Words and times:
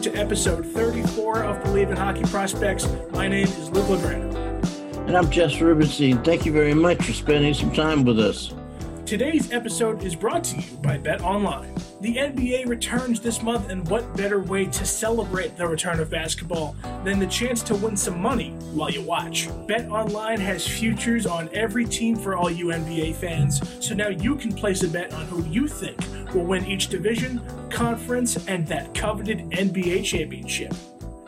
welcome 0.00 0.14
to 0.14 0.18
episode 0.18 0.64
34 0.64 1.42
of 1.42 1.62
Believe 1.62 1.90
in 1.90 1.96
Hockey 1.96 2.22
Prospects. 2.22 2.88
My 3.10 3.28
name 3.28 3.46
is 3.46 3.68
Luke 3.68 3.86
LeGrand. 3.90 4.34
And 5.06 5.14
I'm 5.14 5.30
Jess 5.30 5.60
Rubenstein. 5.60 6.22
Thank 6.24 6.46
you 6.46 6.52
very 6.52 6.72
much 6.72 7.04
for 7.04 7.12
spending 7.12 7.52
some 7.52 7.70
time 7.70 8.04
with 8.04 8.18
us. 8.18 8.54
Today's 9.04 9.52
episode 9.52 10.02
is 10.02 10.14
brought 10.14 10.42
to 10.44 10.56
you 10.56 10.76
by 10.76 10.96
Bet 10.96 11.20
Online. 11.20 11.74
The 12.00 12.16
NBA 12.16 12.66
returns 12.66 13.20
this 13.20 13.42
month, 13.42 13.68
and 13.68 13.86
what 13.90 14.16
better 14.16 14.40
way 14.40 14.64
to 14.66 14.86
celebrate 14.86 15.56
the 15.58 15.68
return 15.68 16.00
of 16.00 16.08
basketball 16.08 16.76
than 17.04 17.18
the 17.18 17.26
chance 17.26 17.62
to 17.64 17.74
win 17.74 17.94
some 17.94 18.22
money 18.22 18.52
while 18.72 18.90
you 18.90 19.02
watch? 19.02 19.48
Bet 19.66 19.90
Online 19.90 20.40
has 20.40 20.66
futures 20.66 21.26
on 21.26 21.50
every 21.52 21.84
team 21.84 22.16
for 22.16 22.36
all 22.36 22.50
you 22.50 22.66
NBA 22.66 23.16
fans, 23.16 23.60
so 23.84 23.94
now 23.94 24.08
you 24.08 24.36
can 24.36 24.52
place 24.54 24.82
a 24.82 24.88
bet 24.88 25.12
on 25.12 25.26
who 25.26 25.44
you 25.44 25.68
think 25.68 25.98
will 26.34 26.44
win 26.44 26.66
each 26.66 26.88
division, 26.88 27.40
conference, 27.70 28.46
and 28.46 28.66
that 28.68 28.94
coveted 28.94 29.50
NBA 29.50 30.04
championship. 30.04 30.72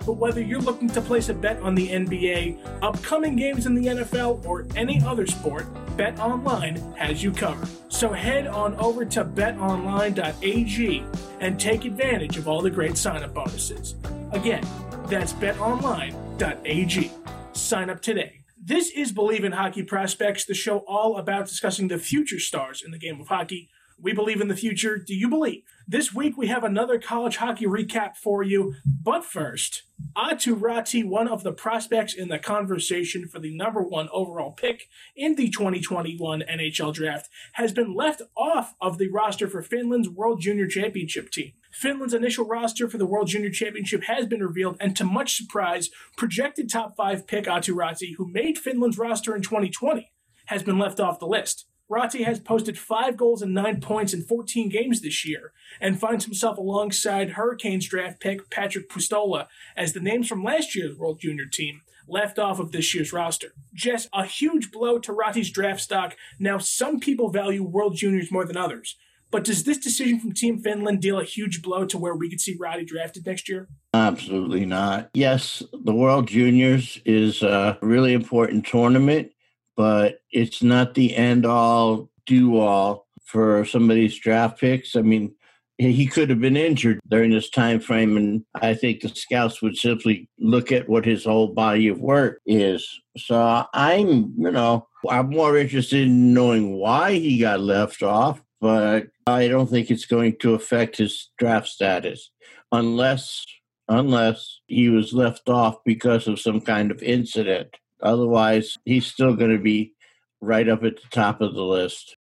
But 0.05 0.15
whether 0.15 0.41
you're 0.41 0.61
looking 0.61 0.89
to 0.91 1.01
place 1.01 1.29
a 1.29 1.35
bet 1.35 1.61
on 1.61 1.75
the 1.75 1.89
NBA, 1.89 2.59
upcoming 2.83 3.37
games 3.37 3.67
in 3.67 3.75
the 3.75 3.87
NFL, 3.87 4.45
or 4.45 4.67
any 4.75 5.01
other 5.03 5.27
sport, 5.27 5.67
Bet 5.97 6.19
Online 6.19 6.77
has 6.97 7.23
you 7.23 7.31
covered. 7.31 7.69
So 7.89 8.13
head 8.13 8.47
on 8.47 8.75
over 8.77 9.05
to 9.05 9.25
betonline.ag 9.25 11.05
and 11.41 11.61
take 11.61 11.85
advantage 11.85 12.37
of 12.37 12.49
all 12.49 12.63
the 12.63 12.71
great 12.71 12.97
sign-up 12.97 13.35
bonuses. 13.35 13.95
Again, 14.33 14.67
that's 15.07 15.33
betonline.ag. 15.35 17.13
Sign 17.53 17.91
up 17.91 18.01
today. 18.01 18.43
This 18.65 18.91
is 18.91 19.13
Believe 19.13 19.45
in 19.45 19.53
Hockey 19.53 19.83
Prospects, 19.83 20.47
the 20.47 20.55
show 20.55 20.79
all 20.87 21.17
about 21.17 21.47
discussing 21.47 21.89
the 21.89 21.99
future 21.99 22.39
stars 22.39 22.83
in 22.85 22.93
the 22.93 22.99
game 22.99 23.21
of 23.21 23.29
hockey. 23.29 23.69
We 24.03 24.13
believe 24.13 24.41
in 24.41 24.49
the 24.49 24.57
future. 24.57 24.99
Do 24.99 25.15
you 25.15 25.29
believe? 25.29 25.63
This 25.87 26.13
week 26.13 26.37
we 26.37 26.49
have 26.49 26.65
another 26.65 26.99
college 26.99 27.37
hockey 27.37 27.67
recap 27.67 28.17
for 28.17 28.43
you. 28.43 28.75
But 28.85 29.25
first, 29.25 29.85
Aatu 30.17 30.59
Raty, 30.59 31.07
one 31.07 31.29
of 31.29 31.45
the 31.45 31.53
prospects 31.53 32.13
in 32.13 32.27
the 32.27 32.41
conversation 32.41 33.29
for 33.29 33.39
the 33.39 33.57
number 33.57 33.81
one 33.81 34.09
overall 34.11 34.51
pick 34.51 34.89
in 35.15 35.37
the 35.37 35.49
2021 35.51 36.43
NHL 36.51 36.93
draft, 36.93 37.29
has 37.53 37.71
been 37.71 37.95
left 37.95 38.23
off 38.37 38.75
of 38.81 38.99
the 38.99 39.07
roster 39.07 39.47
for 39.47 39.63
Finland's 39.63 40.09
World 40.09 40.41
Junior 40.41 40.67
Championship 40.67 41.31
team. 41.31 41.53
Finland's 41.71 42.13
initial 42.13 42.45
roster 42.45 42.89
for 42.89 42.99
the 42.99 43.07
World 43.07 43.29
Junior 43.29 43.51
Championship 43.51 44.03
has 44.05 44.27
been 44.27 44.43
revealed, 44.43 44.77
and 44.81 44.97
to 44.97 45.05
much 45.05 45.37
surprise, 45.37 45.91
projected 46.17 46.69
top 46.69 46.97
five 46.97 47.29
pick 47.29 47.45
Aatu 47.45 47.73
Raty, 47.77 48.17
who 48.17 48.29
made 48.29 48.59
Finland's 48.59 48.99
roster 48.99 49.37
in 49.37 49.43
2020, 49.43 50.11
has 50.47 50.65
been 50.65 50.79
left 50.81 50.99
off 50.99 51.21
the 51.21 51.27
list. 51.27 51.67
Raty 51.91 52.25
has 52.25 52.41
posted 52.41 52.79
five 52.79 53.17
goals 53.17 53.43
and 53.43 53.53
nine 53.53 53.81
points 53.81 54.15
in 54.15 54.23
14 54.23 54.71
games 54.71 55.03
this 55.03 55.27
year 55.27 55.53
and 55.81 56.01
finds 56.01 56.25
himself 56.25 56.57
alongside 56.57 57.31
Hurricanes 57.31 57.87
draft 57.87 58.21
pick 58.21 58.49
Patrik 58.49 58.89
Puistola 58.89 59.47
as 59.77 59.93
the 59.93 60.01
names 60.01 60.27
from 60.27 60.43
last 60.43 60.75
year's 60.75 60.97
World 60.97 61.21
Junior 61.21 61.45
team 61.45 61.83
left 62.09 62.39
off 62.39 62.59
of 62.59 62.73
this 62.73 62.95
year's 62.95 63.13
roster. 63.13 63.53
Just 63.75 64.09
a 64.13 64.25
huge 64.25 64.73
blow 64.73 64.99
to 65.01 65.13
Raty's 65.13 65.51
draft 65.51 65.81
stock. 65.81 66.17
Now, 66.39 66.59
some 66.59 66.99
people 66.99 67.29
value 67.31 67.63
World 67.63 67.97
Juniors 67.97 68.33
more 68.33 68.45
than 68.45 68.57
others. 68.57 68.97
But 69.31 69.45
does 69.45 69.65
this 69.65 69.79
decision 69.79 70.21
from 70.21 70.33
Team 70.33 70.59
Finland 70.59 71.01
deal 71.01 71.19
a 71.19 71.25
huge 71.25 71.63
blow 71.63 71.87
to 71.87 71.97
where 71.97 72.15
we 72.15 72.29
could 72.29 72.41
see 72.41 72.59
Raty 72.59 72.87
drafted 72.87 73.25
next 73.25 73.49
year? 73.49 73.67
Absolutely 73.95 74.67
not. 74.67 75.09
Yes, 75.15 75.63
the 75.73 75.95
World 75.95 76.29
Juniors 76.29 77.01
is 77.07 77.43
a 77.43 77.79
really 77.81 78.13
important 78.13 78.67
tournament 78.67 79.33
but 79.77 80.21
it's 80.31 80.63
not 80.63 80.95
the 80.95 81.15
end 81.17 81.47
all 81.47 82.11
do 82.27 82.59
all 82.59 83.07
for 83.25 83.65
somebody's 83.65 84.19
draft 84.19 84.61
picks. 84.61 84.95
I 84.95 85.03
mean, 85.03 85.35
he 85.79 86.07
could 86.07 86.31
have 86.31 86.41
been 86.41 86.57
injured 86.57 87.01
during 87.09 87.31
this 87.31 87.51
time 87.51 87.81
frame, 87.81 88.17
and 88.17 88.45
I 88.55 88.75
think 88.75 89.01
the 89.01 89.09
scouts 89.09 89.63
would 89.63 89.77
simply 89.77 90.29
look 90.39 90.71
at 90.71 90.89
what 90.89 91.05
his 91.05 91.25
whole 91.25 91.49
body 91.49 91.89
of 91.89 91.99
work 91.99 92.41
is. 92.47 92.87
So 93.17 93.67
I'm, 93.73 94.35
you 94.37 94.51
know, 94.51 94.87
I'm 95.09 95.31
more 95.31 95.57
interested 95.57 96.03
in 96.03 96.35
knowing 96.35 96.75
why 96.75 97.15
he 97.15 97.39
got 97.39 97.61
left 97.61 98.03
off, 98.03 98.43
but 98.61 99.09
I 99.27 99.49
don't 99.49 99.69
think 99.69 99.91
it's 99.91 100.07
going 100.07 100.37
to 100.41 100.55
affect 100.55 100.99
his 100.99 101.31
draft 101.39 101.69
status 101.69 102.31
unless 102.71 103.45
unless 103.89 104.61
he 104.69 104.89
was 104.89 105.13
left 105.13 105.49
off 105.49 105.77
because 105.85 106.29
of 106.29 106.41
some 106.41 106.61
kind 106.61 106.91
of 106.91 107.03
incident. 107.03 107.77
Otherwise, 108.03 108.79
he's 108.85 109.07
still 109.07 109.35
going 109.35 109.51
to 109.51 109.63
be 109.63 109.95
right 110.41 110.69
up 110.69 110.83
at 110.85 110.97
the 110.97 111.09
top 111.11 111.41
of 111.41 111.55
the 111.55 111.63
list. 111.63 112.17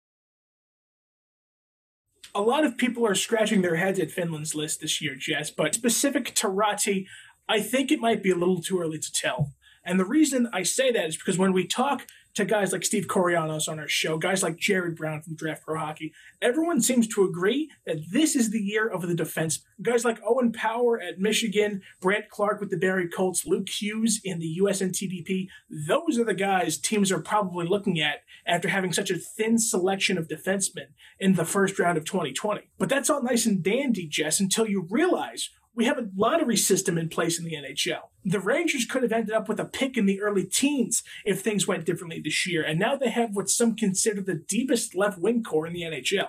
A 2.34 2.40
lot 2.40 2.64
of 2.64 2.76
people 2.76 3.06
are 3.06 3.14
scratching 3.14 3.62
their 3.62 3.76
heads 3.76 3.98
at 3.98 4.10
Finland's 4.10 4.54
list 4.54 4.80
this 4.80 5.00
year, 5.00 5.14
Jess, 5.14 5.50
but 5.50 5.74
specific 5.74 6.34
to 6.34 6.48
Raty, 6.48 7.06
I 7.48 7.60
think 7.60 7.90
it 7.90 8.00
might 8.00 8.22
be 8.22 8.30
a 8.30 8.36
little 8.36 8.60
too 8.60 8.78
early 8.80 8.98
to 8.98 9.12
tell. 9.12 9.52
And 9.84 10.00
the 10.00 10.04
reason 10.04 10.48
I 10.52 10.64
say 10.64 10.90
that 10.90 11.06
is 11.06 11.16
because 11.16 11.38
when 11.38 11.52
we 11.52 11.66
talk 11.66 12.06
to 12.36 12.44
guys 12.44 12.70
like 12.70 12.84
Steve 12.84 13.06
Kournianos 13.06 13.66
on 13.66 13.78
our 13.78 13.88
show, 13.88 14.18
guys 14.18 14.42
like 14.42 14.58
Jared 14.58 14.94
Brown 14.94 15.22
from 15.22 15.36
Draft 15.36 15.64
Pro 15.64 15.78
Hockey, 15.78 16.12
everyone 16.42 16.82
seems 16.82 17.08
to 17.08 17.24
agree 17.24 17.70
that 17.86 18.10
this 18.12 18.36
is 18.36 18.50
the 18.50 18.60
year 18.60 18.86
of 18.86 19.08
the 19.08 19.14
defense. 19.14 19.60
Guys 19.80 20.04
like 20.04 20.20
Owen 20.24 20.52
Power 20.52 21.00
at 21.00 21.18
Michigan, 21.18 21.80
Brandt 22.00 22.28
Clarke 22.28 22.60
with 22.60 22.70
the 22.70 22.76
Barrie 22.76 23.08
Colts, 23.08 23.46
Luke 23.46 23.68
Hughes 23.68 24.20
in 24.22 24.38
the 24.38 24.58
USNTDP, 24.62 25.48
those 25.70 26.18
are 26.18 26.24
the 26.24 26.34
guys 26.34 26.76
teams 26.76 27.10
are 27.10 27.20
probably 27.20 27.66
looking 27.66 28.00
at 28.00 28.22
after 28.46 28.68
having 28.68 28.92
such 28.92 29.10
a 29.10 29.18
thin 29.18 29.58
selection 29.58 30.18
of 30.18 30.28
defensemen 30.28 30.88
in 31.18 31.34
the 31.34 31.44
first 31.46 31.78
round 31.78 31.96
of 31.96 32.04
2020. 32.04 32.68
But 32.78 32.90
that's 32.90 33.08
all 33.08 33.22
nice 33.22 33.46
and 33.46 33.62
dandy, 33.62 34.06
Jess, 34.06 34.40
until 34.40 34.68
you 34.68 34.86
realize 34.90 35.48
we 35.76 35.84
have 35.84 35.98
a 35.98 36.08
lottery 36.16 36.56
system 36.56 36.96
in 36.96 37.08
place 37.08 37.38
in 37.38 37.44
the 37.44 37.54
NHL. 37.54 38.08
The 38.24 38.40
Rangers 38.40 38.86
could 38.86 39.02
have 39.02 39.12
ended 39.12 39.34
up 39.34 39.46
with 39.46 39.60
a 39.60 39.66
pick 39.66 39.98
in 39.98 40.06
the 40.06 40.22
early 40.22 40.44
teens 40.44 41.02
if 41.24 41.42
things 41.42 41.68
went 41.68 41.84
differently 41.84 42.20
this 42.24 42.46
year, 42.46 42.62
and 42.62 42.80
now 42.80 42.96
they 42.96 43.10
have 43.10 43.36
what 43.36 43.50
some 43.50 43.76
consider 43.76 44.22
the 44.22 44.34
deepest 44.34 44.94
left 44.96 45.18
wing 45.18 45.44
core 45.44 45.66
in 45.66 45.74
the 45.74 45.82
NHL. 45.82 46.28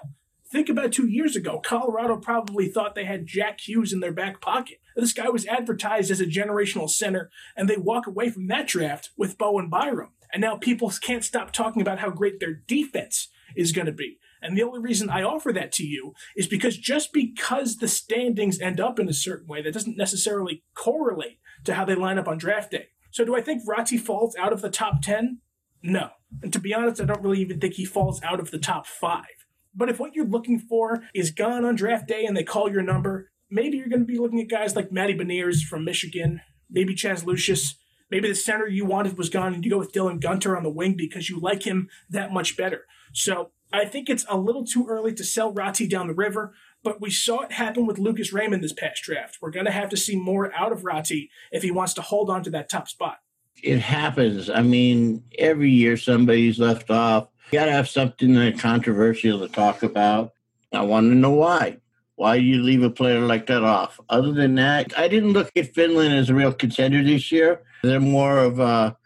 Think 0.49 0.69
about 0.69 0.91
two 0.91 1.07
years 1.07 1.35
ago, 1.35 1.59
Colorado 1.59 2.17
probably 2.17 2.67
thought 2.67 2.93
they 2.93 3.05
had 3.05 3.25
Jack 3.25 3.61
Hughes 3.61 3.91
in 3.91 4.01
their 4.01 4.11
back 4.11 4.41
pocket. 4.41 4.79
This 4.95 5.13
guy 5.13 5.29
was 5.29 5.45
advertised 5.45 6.11
as 6.11 6.21
a 6.21 6.25
generational 6.25 6.89
center, 6.89 7.29
and 7.55 7.69
they 7.69 7.77
walk 7.77 8.05
away 8.05 8.29
from 8.29 8.47
that 8.47 8.67
draft 8.67 9.11
with 9.17 9.37
Bowen 9.37 9.69
Byram. 9.69 10.11
And 10.31 10.41
now 10.41 10.57
people 10.57 10.91
can't 11.01 11.23
stop 11.23 11.51
talking 11.51 11.81
about 11.81 11.99
how 11.99 12.09
great 12.09 12.39
their 12.39 12.53
defense 12.53 13.29
is 13.55 13.71
going 13.71 13.87
to 13.87 13.93
be. 13.93 14.19
And 14.41 14.57
the 14.57 14.63
only 14.63 14.79
reason 14.79 15.09
I 15.09 15.23
offer 15.23 15.51
that 15.53 15.71
to 15.73 15.83
you 15.83 16.13
is 16.35 16.47
because 16.47 16.77
just 16.77 17.11
because 17.13 17.77
the 17.77 17.87
standings 17.87 18.59
end 18.59 18.79
up 18.79 18.99
in 18.99 19.09
a 19.09 19.13
certain 19.13 19.47
way, 19.47 19.61
that 19.61 19.73
doesn't 19.73 19.97
necessarily 19.97 20.63
correlate 20.73 21.39
to 21.65 21.73
how 21.73 21.85
they 21.85 21.95
line 21.95 22.17
up 22.17 22.27
on 22.27 22.37
draft 22.37 22.71
day. 22.71 22.87
So 23.11 23.25
do 23.25 23.35
I 23.35 23.41
think 23.41 23.63
Raty 23.67 23.99
falls 23.99 24.35
out 24.35 24.53
of 24.53 24.61
the 24.61 24.69
top 24.69 25.01
10? 25.01 25.39
No. 25.81 26.09
And 26.41 26.53
to 26.53 26.59
be 26.59 26.73
honest, 26.73 27.01
I 27.01 27.05
don't 27.05 27.21
really 27.21 27.39
even 27.39 27.59
think 27.59 27.75
he 27.75 27.85
falls 27.85 28.21
out 28.23 28.39
of 28.39 28.51
the 28.51 28.59
top 28.59 28.85
five. 28.85 29.25
But 29.73 29.89
if 29.89 29.99
what 29.99 30.15
you're 30.15 30.25
looking 30.25 30.59
for 30.59 31.03
is 31.13 31.31
gone 31.31 31.63
on 31.63 31.75
draft 31.75 32.07
day 32.07 32.25
and 32.25 32.35
they 32.35 32.43
call 32.43 32.71
your 32.71 32.81
number, 32.81 33.31
maybe 33.49 33.77
you're 33.77 33.87
going 33.87 34.01
to 34.01 34.05
be 34.05 34.17
looking 34.17 34.41
at 34.41 34.49
guys 34.49 34.75
like 34.75 34.91
Matty 34.91 35.15
Beniers 35.15 35.61
from 35.61 35.85
Michigan, 35.85 36.41
maybe 36.69 36.95
Chaz 36.95 37.25
Lucius. 37.25 37.75
Maybe 38.09 38.29
the 38.29 38.35
center 38.35 38.67
you 38.67 38.85
wanted 38.85 39.17
was 39.17 39.29
gone 39.29 39.53
and 39.53 39.65
you 39.65 39.71
go 39.71 39.77
with 39.77 39.91
Dylan 39.91 40.21
Guenther 40.21 40.55
on 40.55 40.63
the 40.63 40.69
wing 40.69 40.95
because 40.95 41.29
you 41.29 41.39
like 41.39 41.63
him 41.63 41.89
that 42.09 42.31
much 42.31 42.55
better. 42.55 42.85
So 43.13 43.51
I 43.71 43.85
think 43.85 44.09
it's 44.09 44.25
a 44.29 44.37
little 44.37 44.65
too 44.65 44.85
early 44.87 45.13
to 45.13 45.23
sell 45.23 45.53
Raty 45.53 45.89
down 45.89 46.07
the 46.07 46.13
river, 46.13 46.53
but 46.83 47.01
we 47.01 47.09
saw 47.09 47.41
it 47.41 47.51
happen 47.51 47.85
with 47.85 47.99
Lucas 47.99 48.31
Raymond 48.31 48.63
this 48.63 48.73
past 48.73 49.03
draft. 49.03 49.39
We're 49.41 49.51
going 49.51 49.65
to 49.65 49.71
have 49.71 49.89
to 49.89 49.97
see 49.97 50.15
more 50.15 50.53
out 50.55 50.71
of 50.71 50.83
Raty 50.83 51.29
if 51.51 51.63
he 51.63 51.71
wants 51.71 51.93
to 51.95 52.01
hold 52.01 52.29
on 52.29 52.43
to 52.43 52.49
that 52.51 52.69
top 52.69 52.87
spot. 52.87 53.17
It 53.61 53.79
happens. 53.79 54.49
I 54.49 54.61
mean, 54.61 55.23
every 55.37 55.71
year 55.71 55.97
somebody's 55.97 56.59
left 56.59 56.89
off. 56.89 57.27
You 57.51 57.59
got 57.59 57.65
to 57.65 57.71
have 57.71 57.89
something 57.89 58.57
controversial 58.57 59.39
to 59.39 59.47
talk 59.47 59.83
about. 59.83 60.33
I 60.71 60.81
want 60.81 61.09
to 61.09 61.15
know 61.15 61.31
why. 61.31 61.77
Why 62.15 62.37
do 62.37 62.43
you 62.43 62.61
leave 62.61 62.83
a 62.83 62.89
player 62.89 63.19
like 63.21 63.47
that 63.47 63.63
off? 63.63 63.99
Other 64.09 64.31
than 64.31 64.55
that, 64.55 64.97
I 64.97 65.07
didn't 65.07 65.33
look 65.33 65.51
at 65.55 65.73
Finland 65.73 66.13
as 66.13 66.29
a 66.29 66.35
real 66.35 66.53
contender 66.53 67.03
this 67.03 67.31
year. 67.31 67.61
They're 67.83 67.99
more 67.99 68.39
of 68.39 68.59
a 68.59 68.97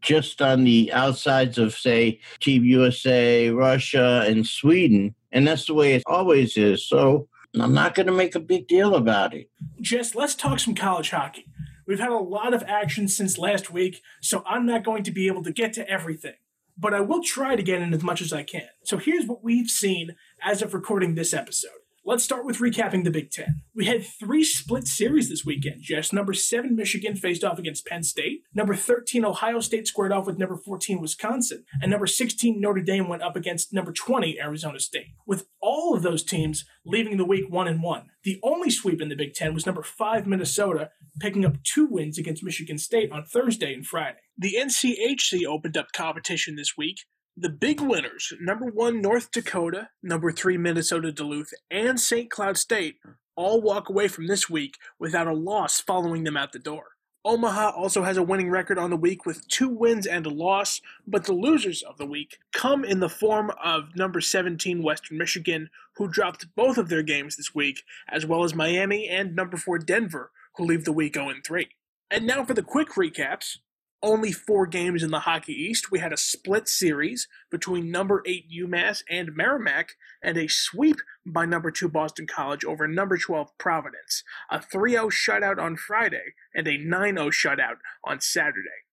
just 0.00 0.40
on 0.42 0.64
the 0.64 0.92
outsides 0.92 1.58
of, 1.58 1.74
say, 1.74 2.20
Team 2.40 2.64
USA, 2.64 3.50
Russia, 3.50 4.24
and 4.26 4.46
Sweden. 4.46 5.14
And 5.32 5.46
that's 5.46 5.66
the 5.66 5.74
way 5.74 5.94
it 5.94 6.02
always 6.06 6.56
is. 6.56 6.86
So 6.86 7.28
I'm 7.60 7.74
not 7.74 7.94
going 7.94 8.06
to 8.06 8.12
make 8.12 8.34
a 8.34 8.40
big 8.40 8.68
deal 8.68 8.94
about 8.94 9.34
it. 9.34 9.50
Jess, 9.80 10.14
let's 10.14 10.34
talk 10.34 10.60
some 10.60 10.74
college 10.74 11.10
hockey. 11.10 11.46
We've 11.86 11.98
had 11.98 12.10
a 12.10 12.18
lot 12.18 12.52
of 12.52 12.62
action 12.64 13.08
since 13.08 13.38
last 13.38 13.70
week, 13.70 14.02
so 14.20 14.42
I'm 14.46 14.66
not 14.66 14.84
going 14.84 15.04
to 15.04 15.10
be 15.10 15.26
able 15.26 15.42
to 15.44 15.52
get 15.52 15.72
to 15.74 15.88
everything. 15.88 16.34
But 16.76 16.94
I 16.94 17.00
will 17.00 17.22
try 17.22 17.56
to 17.56 17.62
get 17.62 17.80
in 17.80 17.92
as 17.94 18.02
much 18.02 18.20
as 18.20 18.32
I 18.32 18.42
can. 18.42 18.68
So 18.84 18.98
here's 18.98 19.26
what 19.26 19.42
we've 19.42 19.70
seen 19.70 20.14
as 20.42 20.62
of 20.62 20.74
recording 20.74 21.14
this 21.14 21.32
episode. 21.32 21.70
Let's 22.08 22.24
start 22.24 22.46
with 22.46 22.56
recapping 22.56 23.04
the 23.04 23.10
Big 23.10 23.30
Ten. 23.30 23.60
We 23.74 23.84
had 23.84 24.02
three 24.02 24.42
split 24.42 24.86
series 24.86 25.28
this 25.28 25.44
weekend, 25.44 25.82
Jess. 25.82 26.10
Number 26.10 26.32
7, 26.32 26.74
Michigan 26.74 27.16
faced 27.16 27.44
off 27.44 27.58
against 27.58 27.84
Penn 27.84 28.02
State. 28.02 28.44
Number 28.54 28.74
13, 28.74 29.26
Ohio 29.26 29.60
State 29.60 29.86
squared 29.86 30.10
off 30.10 30.24
with 30.24 30.38
number 30.38 30.56
14, 30.56 31.02
Wisconsin. 31.02 31.66
And 31.82 31.90
number 31.90 32.06
16, 32.06 32.58
Notre 32.58 32.80
Dame 32.80 33.08
went 33.08 33.22
up 33.22 33.36
against 33.36 33.74
number 33.74 33.92
20, 33.92 34.40
Arizona 34.40 34.80
State. 34.80 35.08
With 35.26 35.48
all 35.60 35.94
of 35.94 36.00
those 36.00 36.24
teams 36.24 36.64
leaving 36.82 37.18
the 37.18 37.26
week 37.26 37.44
1 37.50 37.68
and 37.68 37.82
1. 37.82 38.06
The 38.24 38.40
only 38.42 38.70
sweep 38.70 39.02
in 39.02 39.10
the 39.10 39.14
Big 39.14 39.34
Ten 39.34 39.52
was 39.52 39.66
number 39.66 39.82
5, 39.82 40.26
Minnesota, 40.26 40.88
picking 41.20 41.44
up 41.44 41.62
two 41.62 41.84
wins 41.84 42.16
against 42.16 42.42
Michigan 42.42 42.78
State 42.78 43.12
on 43.12 43.26
Thursday 43.26 43.74
and 43.74 43.86
Friday. 43.86 44.20
The 44.38 44.56
NCHC 44.58 45.44
opened 45.44 45.76
up 45.76 45.92
competition 45.92 46.56
this 46.56 46.74
week 46.74 47.00
the 47.40 47.48
big 47.48 47.80
winners, 47.80 48.32
number 48.40 48.66
one, 48.66 49.00
North 49.00 49.30
Dakota, 49.30 49.90
number 50.02 50.32
three, 50.32 50.56
Minnesota 50.56 51.12
Duluth, 51.12 51.54
and 51.70 52.00
St. 52.00 52.30
Cloud 52.30 52.56
State, 52.56 52.96
all 53.36 53.60
walk 53.60 53.88
away 53.88 54.08
from 54.08 54.26
this 54.26 54.50
week 54.50 54.76
without 54.98 55.28
a 55.28 55.32
loss 55.32 55.80
following 55.80 56.24
them 56.24 56.36
out 56.36 56.52
the 56.52 56.58
door. 56.58 56.84
Omaha 57.24 57.70
also 57.70 58.02
has 58.02 58.16
a 58.16 58.22
winning 58.22 58.50
record 58.50 58.78
on 58.78 58.90
the 58.90 58.96
week 58.96 59.24
with 59.24 59.46
two 59.48 59.68
wins 59.68 60.06
and 60.06 60.26
a 60.26 60.30
loss, 60.30 60.80
but 61.06 61.24
the 61.24 61.32
losers 61.32 61.82
of 61.82 61.96
the 61.98 62.06
week 62.06 62.38
come 62.52 62.84
in 62.84 63.00
the 63.00 63.08
form 63.08 63.52
of 63.62 63.94
number 63.94 64.20
17 64.20 64.82
Western 64.82 65.18
Michigan, 65.18 65.70
who 65.96 66.08
dropped 66.08 66.46
both 66.56 66.78
of 66.78 66.88
their 66.88 67.02
games 67.02 67.36
this 67.36 67.54
week, 67.54 67.82
as 68.08 68.26
well 68.26 68.42
as 68.42 68.54
Miami 68.54 69.08
and 69.08 69.36
number 69.36 69.56
4 69.56 69.78
Denver, 69.78 70.32
who 70.56 70.64
leave 70.64 70.84
the 70.84 70.92
week 70.92 71.14
0 71.14 71.34
3. 71.44 71.68
And 72.10 72.26
now 72.26 72.44
for 72.44 72.54
the 72.54 72.62
quick 72.62 72.90
recaps 72.90 73.58
only 74.02 74.32
four 74.32 74.66
games 74.66 75.02
in 75.02 75.10
the 75.10 75.20
Hockey 75.20 75.52
East. 75.52 75.90
We 75.90 75.98
had 75.98 76.12
a 76.12 76.16
split 76.16 76.68
series 76.68 77.28
between 77.50 77.90
number 77.90 78.22
eight 78.26 78.50
UMass 78.50 79.02
and 79.08 79.34
Merrimack, 79.34 79.96
and 80.22 80.36
a 80.36 80.48
sweep 80.48 80.96
by 81.26 81.46
number 81.46 81.70
two 81.70 81.88
Boston 81.88 82.26
College 82.26 82.64
over 82.64 82.86
number 82.86 83.18
12 83.18 83.56
Providence. 83.58 84.22
A 84.50 84.60
3 84.60 84.92
0 84.92 85.10
shutout 85.10 85.58
on 85.58 85.76
Friday, 85.76 86.34
and 86.54 86.66
a 86.66 86.78
9 86.78 87.16
0 87.16 87.30
shutout 87.30 87.78
on 88.04 88.20
Saturday 88.20 88.87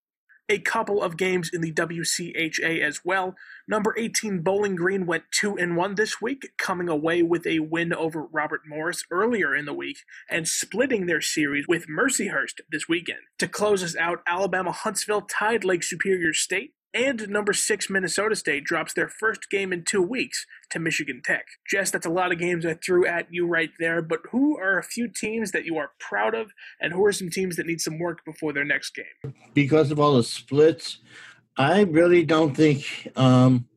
a 0.50 0.60
couple 0.60 1.02
of 1.02 1.18
games 1.18 1.50
in 1.52 1.62
the 1.62 1.72
WCHA 1.72 2.82
as 2.82 3.02
well. 3.04 3.36
Number 3.68 3.96
18 3.98 4.42
Bowling 4.42 4.76
Green 4.76 5.06
went 5.06 5.24
2 5.32 5.58
and 5.58 5.76
1 5.76 5.96
this 5.96 6.22
week, 6.22 6.52
coming 6.58 6.88
away 6.88 7.24
with 7.24 7.48
a 7.48 7.60
win 7.60 7.94
over 7.94 8.24
Robert 8.32 8.62
Morris 8.68 9.04
earlier 9.10 9.56
in 9.56 9.66
the 9.66 9.74
week 9.74 9.98
and 10.30 10.48
splitting 10.48 11.06
their 11.06 11.22
series 11.22 11.68
with 11.68 11.88
Mercyhurst 11.88 12.62
this 12.70 12.88
weekend. 12.88 13.20
To 13.40 13.48
close 13.48 13.84
us 13.84 13.96
out, 13.96 14.22
Alabama 14.28 14.72
Huntsville 14.72 15.22
tied 15.22 15.64
Lake 15.64 15.84
Superior 15.84 16.34
State 16.34 16.74
and 16.96 17.28
number 17.28 17.52
six 17.52 17.90
Minnesota 17.90 18.36
State 18.36 18.64
drops 18.64 18.94
their 18.94 19.10
first 19.10 19.50
game 19.52 19.74
in 19.74 19.84
two 19.84 20.02
weeks 20.02 20.46
to 20.70 20.80
Michigan 20.80 21.22
Tech. 21.24 21.46
Jess, 21.70 21.92
that's 21.92 22.06
a 22.06 22.10
lot 22.10 22.32
of 22.32 22.40
games 22.40 22.66
I 22.66 22.76
threw 22.76 23.06
at 23.06 23.28
you 23.30 23.46
right 23.46 23.70
there, 23.80 24.02
but 24.02 24.22
who 24.32 24.58
are 24.58 24.80
a 24.80 24.84
few 24.84 25.10
teams 25.10 25.52
that 25.52 25.66
you 25.66 25.78
are 25.78 25.92
proud 26.00 26.34
of, 26.34 26.52
and 26.80 26.94
who 26.94 27.06
are 27.06 27.12
some 27.12 27.30
teams 27.30 27.58
that 27.58 27.68
need 27.68 27.82
some 27.82 28.00
work 28.00 28.24
before 28.26 28.54
their 28.54 28.64
next 28.64 28.96
game? 28.96 29.34
Because 29.54 29.92
of 29.92 30.00
all 30.00 30.16
the 30.16 30.24
splits, 30.24 31.00
I 31.58 31.82
really 31.82 32.24
don't 32.24 32.56
think. 32.56 33.12
Um, 33.18 33.68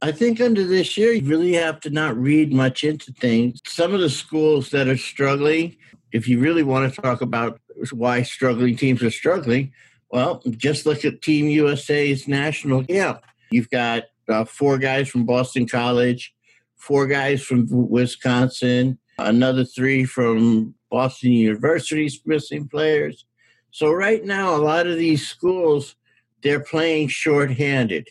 I 0.00 0.12
think 0.12 0.40
under 0.40 0.64
this 0.64 0.96
year, 0.96 1.12
you 1.12 1.28
really 1.28 1.54
have 1.54 1.80
to 1.80 1.90
not 1.90 2.16
read 2.16 2.52
much 2.52 2.84
into 2.84 3.12
things. 3.12 3.60
Some 3.66 3.92
of 3.92 4.00
the 4.00 4.08
schools 4.08 4.70
that 4.70 4.88
are 4.88 4.96
struggling, 4.96 5.76
if 6.12 6.28
you 6.28 6.38
really 6.38 6.62
want 6.62 6.94
to 6.94 7.02
talk 7.02 7.20
about 7.20 7.60
why 7.92 8.22
struggling 8.22 8.76
teams 8.76 9.02
are 9.02 9.10
struggling, 9.10 9.72
well, 10.10 10.42
just 10.56 10.86
look 10.86 11.04
at 11.04 11.22
Team 11.22 11.46
USA's 11.48 12.26
national 12.26 12.84
camp. 12.84 13.22
You've 13.50 13.70
got 13.70 14.04
uh, 14.28 14.44
four 14.44 14.78
guys 14.78 15.08
from 15.08 15.24
Boston 15.24 15.66
College, 15.66 16.34
four 16.76 17.06
guys 17.06 17.42
from 17.42 17.66
Wisconsin, 17.68 18.98
another 19.18 19.64
three 19.64 20.04
from 20.04 20.74
Boston 20.90 21.32
University's 21.32 22.20
missing 22.26 22.68
players. 22.68 23.24
So 23.70 23.92
right 23.92 24.24
now, 24.24 24.56
a 24.56 24.58
lot 24.58 24.86
of 24.86 24.96
these 24.96 25.26
schools 25.26 25.96
they're 26.42 26.60
playing 26.60 27.08
shorthanded. 27.08 28.08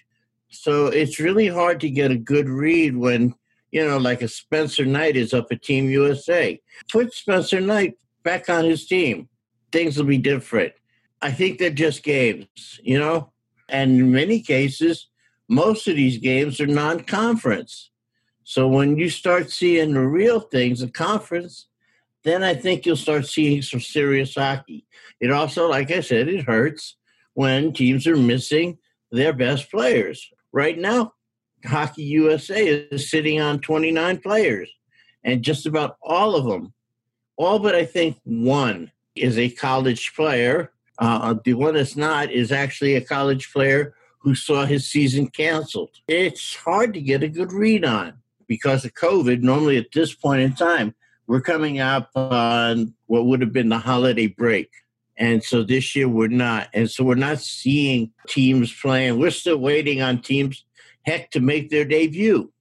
So 0.49 0.87
it's 0.87 1.19
really 1.19 1.47
hard 1.47 1.79
to 1.81 1.89
get 1.89 2.11
a 2.11 2.17
good 2.17 2.47
read 2.47 2.95
when 2.95 3.33
you 3.71 3.85
know, 3.85 3.97
like 3.97 4.21
a 4.21 4.27
Spencer 4.27 4.85
Knight 4.85 5.15
is 5.15 5.33
up 5.33 5.47
at 5.51 5.61
Team 5.61 5.89
USA. 5.89 6.59
Put 6.91 7.13
Spencer 7.13 7.61
Knight 7.61 7.97
back 8.23 8.49
on 8.49 8.65
his 8.65 8.87
team. 8.87 9.29
Things 9.71 9.97
will 9.97 10.05
be 10.05 10.17
different. 10.17 10.73
I 11.21 11.31
think 11.31 11.57
they're 11.57 11.69
just 11.69 12.03
games, 12.03 12.79
you 12.83 12.97
know? 12.97 13.31
And 13.67 13.99
in 13.99 14.11
many 14.11 14.41
cases, 14.41 15.07
most 15.47 15.87
of 15.87 15.95
these 15.95 16.17
games 16.17 16.59
are 16.59 16.67
non 16.67 17.01
conference. 17.01 17.91
So 18.43 18.67
when 18.67 18.97
you 18.97 19.09
start 19.09 19.51
seeing 19.51 19.93
the 19.93 20.07
real 20.07 20.39
things, 20.39 20.79
the 20.79 20.89
conference, 20.89 21.67
then 22.23 22.43
I 22.43 22.53
think 22.55 22.85
you'll 22.85 22.95
start 22.95 23.27
seeing 23.27 23.61
some 23.61 23.79
serious 23.79 24.35
hockey. 24.35 24.85
It 25.19 25.31
also, 25.31 25.67
like 25.67 25.91
I 25.91 26.01
said, 26.01 26.27
it 26.27 26.45
hurts 26.45 26.95
when 27.33 27.73
teams 27.73 28.07
are 28.07 28.17
missing 28.17 28.77
their 29.11 29.33
best 29.33 29.69
players. 29.69 30.29
Right 30.51 30.77
now, 30.77 31.13
Hockey 31.65 32.03
USA 32.03 32.65
is 32.65 33.09
sitting 33.09 33.39
on 33.39 33.59
29 33.59 34.19
players, 34.19 34.71
and 35.23 35.43
just 35.43 35.65
about 35.65 35.97
all 36.01 36.35
of 36.35 36.45
them, 36.45 36.73
all 37.37 37.59
but 37.59 37.75
I 37.75 37.85
think 37.85 38.17
one, 38.23 38.91
is 39.15 39.37
a 39.37 39.49
college 39.49 40.13
player 40.15 40.71
uh, 40.99 41.35
the 41.43 41.53
one 41.53 41.73
that's 41.73 41.95
not 41.95 42.31
is 42.31 42.51
actually 42.51 42.95
a 42.95 43.01
college 43.01 43.51
player 43.51 43.95
who 44.19 44.35
saw 44.35 44.65
his 44.65 44.85
season 44.85 45.27
canceled. 45.27 45.91
It's 46.07 46.55
hard 46.55 46.93
to 46.93 47.01
get 47.01 47.23
a 47.23 47.29
good 47.29 47.53
read 47.53 47.85
on 47.85 48.13
because 48.47 48.83
of 48.83 48.93
COVID. 48.93 49.41
Normally, 49.41 49.77
at 49.77 49.93
this 49.93 50.13
point 50.13 50.41
in 50.41 50.53
time, 50.53 50.93
we're 51.25 51.41
coming 51.41 51.79
up 51.79 52.09
on 52.15 52.93
what 53.05 53.25
would 53.25 53.41
have 53.41 53.53
been 53.53 53.69
the 53.69 53.77
holiday 53.77 54.27
break. 54.27 54.69
And 55.15 55.43
so 55.43 55.63
this 55.63 55.95
year 55.95 56.07
we're 56.07 56.27
not. 56.27 56.69
And 56.73 56.89
so 56.89 57.03
we're 57.03 57.15
not 57.15 57.39
seeing 57.39 58.11
teams 58.27 58.73
playing. 58.73 59.19
We're 59.19 59.31
still 59.31 59.57
waiting 59.57 60.01
on 60.01 60.21
teams, 60.21 60.65
heck, 61.03 61.31
to 61.31 61.39
make 61.39 61.69
their 61.69 61.85
debut. 61.85 62.51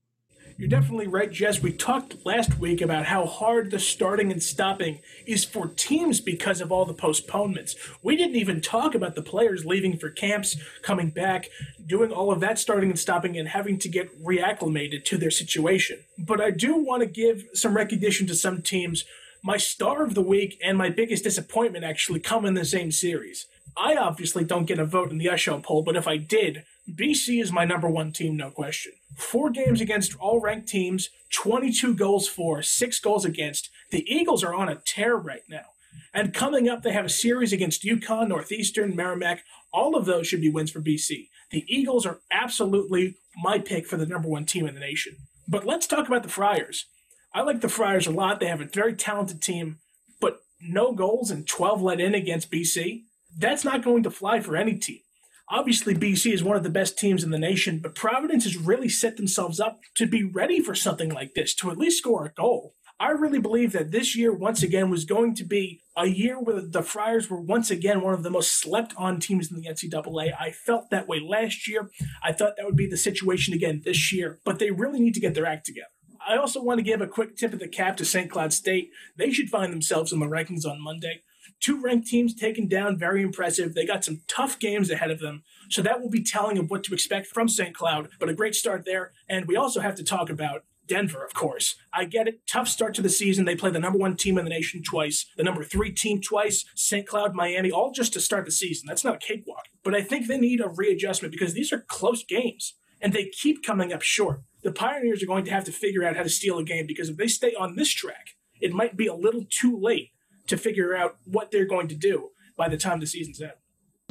You're 0.59 0.69
definitely 0.69 1.07
right, 1.07 1.31
Jess. 1.31 1.63
We 1.63 1.73
talked 1.73 2.27
last 2.27 2.59
week 2.59 2.81
about 2.81 3.05
how 3.07 3.27
hard 3.27 3.71
the 3.71 3.79
starting 3.79 4.33
and 4.33 4.43
stopping 4.43 4.99
is 5.25 5.45
for 5.45 5.69
teams 5.69 6.21
because 6.21 6.61
of 6.61 6.73
all 6.73 6.85
the 6.85 6.93
postponements. 6.93 7.77
We 8.03 8.17
didn't 8.17 8.35
even 8.35 8.61
talk 8.61 8.97
about 8.97 9.15
the 9.15 9.23
players 9.23 9.65
leaving 9.65 9.99
for 9.99 10.11
camps, 10.11 10.57
coming 10.83 11.11
back, 11.11 11.47
doing 11.87 12.11
all 12.11 12.33
of 12.33 12.41
that 12.41 12.59
starting 12.59 12.91
and 12.91 12.99
stopping, 12.99 13.39
and 13.39 13.47
having 13.47 13.79
to 13.79 13.89
get 13.89 14.21
reacclimated 14.21 15.05
to 15.05 15.17
their 15.17 15.31
situation. 15.31 16.01
But 16.19 16.41
I 16.41 16.51
do 16.51 16.77
want 16.77 17.03
to 17.03 17.07
give 17.07 17.45
some 17.55 17.77
recognition 17.77 18.27
to 18.27 18.35
some 18.35 18.61
teams. 18.61 19.05
My 19.45 19.59
star 19.59 20.03
of 20.03 20.17
the 20.17 20.23
week 20.23 20.59
and 20.61 20.77
my 20.77 20.91
biggest 20.91 21.23
disappointment 21.23 21.85
actually 21.85 22.19
come 22.19 22.45
in 22.45 22.55
the 22.55 22.65
same 22.65 22.91
series. 22.91 23.47
I 23.77 23.95
obviously 23.95 24.43
don't 24.43 24.67
get 24.67 24.81
a 24.81 24.85
vote 24.85 25.13
in 25.13 25.19
the 25.19 25.27
Eshel 25.27 25.63
poll, 25.63 25.85
but 25.85 25.95
if 25.95 26.09
I 26.09 26.17
did, 26.17 26.65
BC 26.89 27.41
is 27.43 27.53
my 27.53 27.65
number 27.65 27.89
one 27.89 28.13
team, 28.13 28.37
no 28.37 28.51
question. 28.51 28.93
Four 29.17 29.51
games 29.51 29.81
against 29.81 30.17
all 30.19 30.41
ranked 30.41 30.69
teams, 30.69 31.11
22 31.33 31.95
goals 31.95 32.29
for, 32.29 32.63
six 32.63 32.99
goals 32.99 33.25
against. 33.25 33.71
The 33.91 34.05
Eagles 34.11 34.43
are 34.43 34.55
on 34.55 34.69
a 34.69 34.77
tear 34.77 35.17
right 35.17 35.43
now. 35.49 35.67
And 36.15 36.33
coming 36.33 36.69
up, 36.69 36.83
they 36.83 36.93
have 36.93 37.05
a 37.05 37.11
series 37.11 37.53
against 37.53 37.83
UConn, 37.83 38.29
Northeastern, 38.29 38.97
Merrimack. 38.97 39.45
All 39.73 39.97
of 39.97 40.07
those 40.07 40.27
should 40.27 40.41
be 40.41 40.51
wins 40.51 40.71
for 40.71 40.81
BC. 40.81 41.29
The 41.51 41.65
Eagles 41.69 42.07
are 42.07 42.21
absolutely 42.31 43.17
my 43.43 43.59
pick 43.59 43.87
for 43.87 43.97
the 43.97 44.07
number 44.07 44.29
one 44.29 44.47
team 44.47 44.67
in 44.67 44.75
the 44.75 44.81
nation. 44.81 45.17
But 45.47 45.67
let's 45.67 45.87
talk 45.87 46.07
about 46.07 46.23
the 46.23 46.29
Friars. 46.29 46.87
I 47.35 47.43
like 47.43 47.61
the 47.61 47.69
Friars 47.69 48.07
a 48.07 48.11
lot. 48.11 48.41
They 48.41 48.47
have 48.47 48.61
a 48.61 48.67
very 48.67 48.95
talented 48.95 49.43
team, 49.43 49.79
but 50.21 50.41
no 50.61 50.93
goals 50.93 51.31
and 51.31 51.47
12 51.47 51.83
let 51.83 52.01
in 52.01 52.15
against 52.15 52.51
BC. 52.51 53.03
That's 53.37 53.65
not 53.65 53.85
going 53.85 54.03
to 54.03 54.11
fly 54.11 54.41
for 54.41 54.57
any 54.57 54.77
team. 54.77 55.01
Obviously, 55.51 55.95
BC 55.95 56.33
is 56.33 56.45
one 56.45 56.57
of 56.57 56.63
the 56.63 56.69
best 56.69 56.99
teams 56.99 57.25
in 57.25 57.31
the 57.31 57.39
nation, 57.39 57.81
but 57.83 57.95
Providence 57.95 58.45
has 58.45 58.57
really 58.57 58.89
set 58.89 59.17
themselves 59.17 59.59
up 59.59 59.81
to 59.95 60.07
be 60.07 60.23
ready 60.23 60.61
for 60.61 60.75
something 60.75 61.09
like 61.09 61.35
this, 61.35 61.55
to 61.55 61.71
at 61.71 61.79
least 61.79 61.99
score 61.99 62.27
a 62.27 62.33
goal. 62.33 62.75
I 63.01 63.11
really 63.11 63.39
believe 63.39 63.73
that 63.73 63.91
this 63.91 64.15
year, 64.17 64.33
once 64.33 64.63
again, 64.63 64.91
was 64.91 65.05
going 65.05 65.35
to 65.37 65.45
be 65.45 65.81
a 65.97 66.07
year 66.07 66.39
where 66.39 66.61
the 66.61 66.83
Friars 66.83 67.31
were 67.31 67.41
once 67.41 67.71
again 67.71 68.03
one 68.03 68.13
of 68.13 68.25
the 68.25 68.31
most 68.31 68.61
slept 68.61 68.93
on 68.97 69.21
teams 69.21 69.51
in 69.51 69.57
the 69.57 69.69
NCAA. 69.69 70.33
I 70.39 70.51
felt 70.51 70.91
that 70.91 71.09
way 71.09 71.21
last 71.21 71.67
year. 71.69 71.91
I 72.23 72.33
thought 72.33 72.57
that 72.57 72.67
would 72.67 72.77
be 72.77 72.89
the 72.89 72.97
situation 72.97 73.55
again 73.55 73.83
this 73.85 74.13
year, 74.13 74.41
but 74.45 74.59
they 74.59 74.71
really 74.71 75.01
need 75.01 75.15
to 75.15 75.21
get 75.21 75.35
their 75.35 75.47
act 75.47 75.65
together. 75.65 75.87
I 76.29 76.37
also 76.37 76.63
want 76.63 76.79
to 76.79 76.85
give 76.85 77.01
a 77.01 77.07
quick 77.07 77.37
tip 77.37 77.55
of 77.55 77.61
the 77.61 77.69
cap 77.69 77.97
to 77.99 78.05
St. 78.05 78.31
Cloud 78.31 78.53
State. 78.53 78.91
They 79.17 79.31
should 79.31 79.49
find 79.49 79.73
themselves 79.73 80.13
in 80.13 80.19
the 80.19 80.27
rankings 80.27 80.67
on 80.67 80.83
Monday. 80.83 81.23
Two 81.61 81.81
ranked 81.81 82.09
teams 82.09 82.35
taken 82.35 82.69
down, 82.69 82.99
very 82.99 83.23
impressive. 83.23 83.75
They 83.75 83.87
got 83.87 84.05
some 84.05 84.23
tough 84.29 84.59
games 84.59 84.91
ahead 84.91 85.11
of 85.11 85.21
them. 85.21 85.43
So 85.71 85.83
that 85.83 86.01
will 86.01 86.11
be 86.11 86.23
telling 86.23 86.59
of 86.59 86.71
what 86.71 86.85
to 86.85 86.95
expect 86.95 87.27
from 87.27 87.49
St. 87.49 87.75
Cloud, 87.75 88.09
but 88.19 88.29
a 88.29 88.35
great 88.35 88.55
start 88.55 88.85
there. 88.85 89.13
And 89.29 89.47
we 89.47 89.57
also 89.57 89.81
have 89.81 89.95
to 89.97 90.05
talk 90.05 90.31
about 90.31 90.65
Denver, 90.89 91.25
of 91.25 91.35
course. 91.35 91.77
I 91.93 92.07
get 92.07 92.27
it. 92.27 92.41
Tough 92.47 92.67
start 92.67 92.95
to 92.95 93.03
the 93.03 93.11
season. 93.11 93.45
They 93.45 93.55
play 93.55 93.71
the 93.71 93.79
number 93.79 93.99
one 93.99 94.17
team 94.17 94.39
in 94.39 94.45
the 94.45 94.51
nation 94.51 94.83
twice, 94.83 95.27
the 95.37 95.45
number 95.45 95.63
three 95.63 95.93
team 95.93 96.21
twice, 96.21 96.65
St. 96.75 97.07
Cloud, 97.07 97.35
Miami, 97.35 97.71
all 97.71 97.93
just 97.93 98.15
to 98.15 98.21
start 98.21 98.47
the 98.47 98.51
season. 98.51 98.87
That's 98.89 99.05
not 99.05 99.17
a 99.17 99.19
cakewalk. 99.19 99.67
But 99.85 99.95
I 99.95 100.03
think 100.03 100.27
they 100.27 100.39
need 100.39 100.61
a 100.61 100.69
readjustment 100.69 101.31
because 101.31 101.53
these 101.53 101.73
are 101.73 101.85
close 101.89 102.25
games 102.25 102.75
and 103.01 103.13
they 103.13 103.27
keep 103.27 103.65
coming 103.65 103.93
up 103.93 104.03
short. 104.03 104.41
the 104.63 104.73
Pioneers 104.73 105.23
are 105.23 105.27
going 105.27 105.45
to 105.45 105.53
have 105.53 105.65
to 105.65 105.73
figure 105.73 106.05
out 106.05 106.17
how 106.17 106.25
to 106.25 106.29
steal 106.29 106.59
a 106.59 106.65
game 106.65 106.87
because 106.87 107.09
if 107.09 107.17
they 107.17 107.29
stay 107.29 107.55
on 107.55 107.77
this 107.77 107.91
track, 107.91 108.31
it 108.61 108.73
might 108.73 108.97
be 108.97 109.07
a 109.07 109.15
little 109.15 109.45
too 109.49 109.79
late 109.79 110.11
to 110.49 110.57
figure 110.57 110.95
out 110.95 111.17
what 111.25 111.51
they're 111.51 111.67
going 111.67 111.89
to 111.89 111.95
do 111.95 112.31
by 112.57 112.69
the 112.69 112.77
time 112.77 113.01
the 113.01 113.07
season's 113.07 113.41
end. 113.41 113.53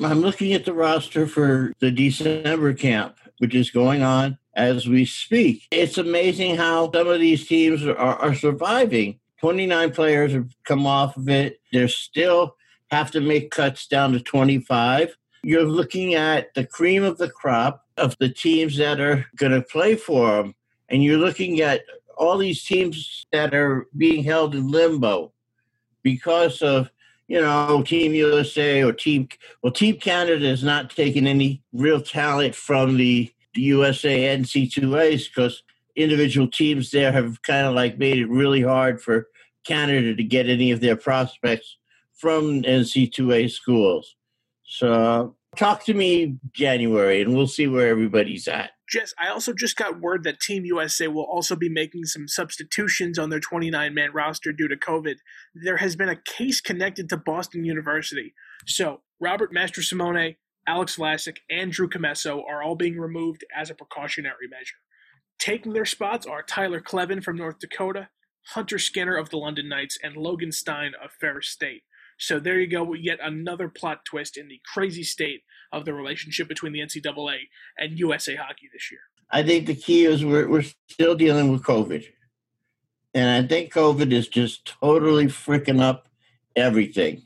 I'm 0.04 0.22
looking 0.22 0.54
at 0.54 0.66
the 0.66 0.74
roster 0.74 1.26
for 1.26 1.74
the 1.80 1.90
December 1.90 2.74
camp, 2.74 3.18
which 3.40 3.56
is 3.56 3.72
going 3.72 4.04
on 4.04 4.38
as 4.56 4.88
we 4.88 5.06
speak. 5.06 5.68
It's 5.72 5.98
amazing 5.98 6.56
how 6.56 6.92
some 6.92 7.08
of 7.08 7.20
these 7.20 7.48
teams 7.48 7.86
are, 7.86 7.98
are 7.98 8.36
surviving. 8.36 9.20
29 9.40 9.92
players 9.92 10.34
have 10.34 10.50
come 10.66 10.86
off 10.86 11.18
of 11.18 11.30
it. 11.30 11.60
They 11.74 11.88
still 11.88 12.56
have 12.92 13.12
to 13.12 13.22
make 13.22 13.52
cuts 13.52 13.88
down 13.88 14.14
to 14.14 14.20
25. 14.20 15.18
You're 15.44 15.64
looking 15.64 16.16
at 16.16 16.54
the 16.54 16.66
cream 16.66 17.04
of 17.04 17.18
the 17.18 17.30
crop 17.30 17.84
of 17.98 18.16
the 18.20 18.30
teams 18.30 18.78
that 18.78 19.00
are 19.00 19.26
going 19.36 19.52
to 19.52 19.62
play 19.62 19.96
for 19.96 20.38
them. 20.38 20.56
And 20.90 21.04
you're 21.04 21.18
looking 21.18 21.62
at 21.62 21.82
all 22.18 22.38
these 22.38 22.64
teams 22.64 23.26
that 23.32 23.54
are 23.54 23.88
being 23.96 24.24
held 24.24 24.56
in 24.56 24.70
limbo 24.70 25.32
because 26.08 26.62
of 26.62 26.90
you 27.28 27.42
know, 27.42 27.84
Team 27.84 28.14
USA 28.14 28.82
or 28.84 28.94
Team 28.94 29.28
well, 29.62 29.74
Team 29.74 29.98
Canada 29.98 30.46
is 30.46 30.64
not 30.64 30.90
taking 30.90 31.28
any 31.28 31.62
real 31.74 32.02
talent 32.02 32.56
from 32.56 32.96
the, 32.96 33.30
the 33.54 33.62
USA 33.62 34.38
NC2As 34.38 35.28
because 35.28 35.64
individual 35.98 36.48
teams 36.48 36.92
there 36.92 37.12
have 37.12 37.42
kind 37.42 37.68
of 37.68 37.76
like 37.76 37.98
made 37.98 38.20
it 38.20 38.30
really 38.30 38.62
hard 38.62 39.02
for 39.02 39.28
Canada 39.66 40.16
to 40.16 40.24
get 40.24 40.48
any 40.48 40.72
of 40.72 40.80
their 40.80 40.96
prospects 40.96 41.76
from 42.14 42.64
NC2A 42.64 43.52
schools. 43.52 44.16
So 44.64 45.36
talk 45.58 45.84
to 45.86 45.94
me 45.94 46.38
January 46.54 47.22
and 47.22 47.36
we'll 47.36 47.48
see 47.48 47.68
where 47.68 47.90
everybody's 47.90 48.48
at. 48.48 48.72
Jess, 48.90 49.14
I 49.20 49.30
also 49.30 49.54
just 49.54 49.76
got 49.76 50.00
word 50.00 50.24
that 50.24 50.40
Team 50.40 50.64
USA 50.66 51.08
will 51.08 51.26
also 51.26 51.56
be 51.56 51.68
making 51.68 52.06
some 52.06 52.28
substitutions 52.28 53.20
on 53.20 53.30
their 53.30 53.40
29 53.40 53.94
man 53.94 54.12
roster 54.14 54.54
due 54.54 54.70
to 54.70 54.78
COVID. 54.78 55.16
There 55.54 55.78
has 55.78 55.96
been 55.96 56.10
a 56.10 56.16
case 56.16 56.62
connected 56.62 57.10
to 57.10 57.18
Boston 57.18 57.66
University. 57.66 58.34
So, 58.66 59.02
Robert 59.20 59.54
Mastrosimone, 59.54 60.38
Alex 60.66 60.96
Vlasic, 60.96 61.38
and 61.50 61.72
Drew 61.72 61.90
Commesso 61.90 62.42
are 62.48 62.64
all 62.64 62.76
being 62.76 62.98
removed 62.98 63.44
as 63.56 63.70
a 63.70 63.76
precautionary 63.76 64.48
measure. 64.50 64.76
Taking 65.40 65.74
their 65.74 65.86
spots 65.86 66.26
are 66.26 66.42
Tyler 66.42 66.82
Kleven 66.82 67.24
from 67.24 67.38
North 67.38 67.60
Dakota, 67.60 68.10
Hunter 68.54 68.80
Skinner 68.80 69.18
of 69.18 69.30
the 69.30 69.38
London 69.38 69.68
Knights, 69.68 69.98
and 70.02 70.16
Logan 70.16 70.52
Stein 70.52 70.94
of 71.04 71.12
Ferris 71.12 71.50
State. 71.50 71.84
So 72.18 72.40
there 72.40 72.60
you 72.60 72.68
go, 72.68 72.94
yet 72.94 73.20
another 73.22 73.70
plot 73.70 74.06
twist 74.06 74.38
in 74.38 74.48
the 74.48 74.60
crazy 74.74 75.04
state 75.04 75.44
of 75.72 75.86
the 75.86 75.94
relationship 75.94 76.48
between 76.48 76.74
the 76.74 76.80
NCAA 76.80 77.38
and 77.78 78.00
USA 78.00 78.36
Hockey 78.36 78.70
this 78.72 78.92
year. 78.92 79.02
I 79.32 79.44
think 79.44 79.68
the 79.68 79.76
key 79.76 80.06
is 80.06 80.24
we're, 80.24 80.48
we're 80.48 80.64
still 80.90 81.16
dealing 81.16 81.52
with 81.52 81.64
COVID. 81.64 82.06
And 83.14 83.30
I 83.30 83.48
think 83.48 83.74
COVID 83.74 84.12
is 84.12 84.28
just 84.28 84.66
totally 84.66 85.26
freaking 85.26 85.82
up 85.82 86.08
everything. 86.56 87.24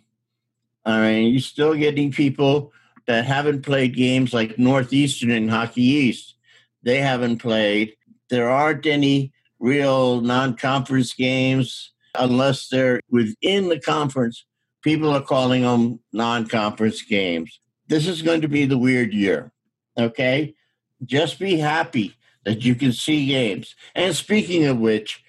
I 0.86 1.02
mean, 1.02 1.32
you're 1.32 1.42
still 1.42 1.76
getting 1.76 2.12
people 2.12 2.72
that 3.08 3.26
haven't 3.26 3.64
played 3.64 3.96
games 3.96 4.34
like 4.34 4.58
Northeastern 4.58 5.32
and 5.32 5.50
Hockey 5.50 5.84
East. 5.84 6.36
They 6.84 7.00
haven't 7.00 7.38
played. 7.38 7.94
There 8.30 8.50
aren't 8.50 8.86
any 8.86 9.34
real 9.60 10.22
non 10.22 10.56
conference 10.56 11.14
games 11.14 11.92
unless 12.16 12.68
they're 12.68 13.02
within 13.10 13.70
the 13.70 13.80
conference 13.80 14.46
people 14.82 15.10
are 15.10 15.22
calling 15.22 15.62
them 15.62 16.00
non 16.12 16.48
conference 16.48 17.02
games. 17.02 17.60
This 17.92 18.08
is 18.08 18.22
going 18.22 18.40
to 18.40 18.48
be 18.48 18.66
the 18.66 18.78
weird 18.78 19.14
year. 19.14 19.52
Okay? 19.98 20.56
Just 21.04 21.40
be 21.40 21.58
happy 21.58 22.16
that 22.46 22.64
you 22.64 22.74
can 22.74 22.94
see 22.94 23.28
games. 23.28 23.76
And 23.94 24.16
speaking 24.16 24.66
of 24.66 24.80
which, 24.80 25.26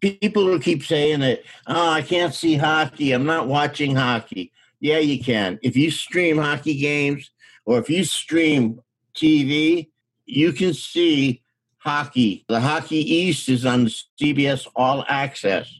people 0.00 0.44
who 0.44 0.58
keep 0.60 0.82
saying 0.82 1.20
that, 1.20 1.42
oh, 1.66 1.90
I 1.90 2.00
can't 2.00 2.32
see 2.32 2.56
hockey, 2.56 3.12
I'm 3.12 3.26
not 3.26 3.48
watching 3.48 3.94
hockey. 3.94 4.50
Yeah, 4.80 4.96
you 4.96 5.22
can. 5.22 5.58
If 5.62 5.76
you 5.76 5.90
stream 5.90 6.38
hockey 6.38 6.78
games 6.78 7.32
or 7.66 7.78
if 7.78 7.90
you 7.90 8.04
stream 8.04 8.80
TV, 9.14 9.90
you 10.24 10.54
can 10.54 10.72
see 10.72 11.42
hockey. 11.76 12.46
The 12.48 12.60
Hockey 12.60 12.96
East 12.96 13.50
is 13.50 13.66
on 13.66 13.90
CBS 14.18 14.66
All 14.74 15.04
Access. 15.06 15.70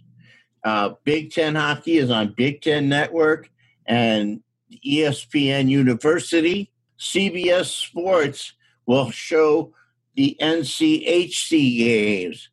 Uh, 0.63 0.91
Big 1.05 1.33
Ten 1.33 1.55
hockey 1.55 1.97
is 1.97 2.11
on 2.11 2.35
Big 2.37 2.61
Ten 2.61 2.91
Network 2.91 3.49
and 3.87 4.43
ESPN 4.85 5.69
University. 5.69 6.71
CBS 6.99 7.67
Sports 7.67 8.55
will 8.87 9.11
show 9.11 9.73
the 10.15 10.37
NCHC 10.41 11.79
games. 11.79 12.51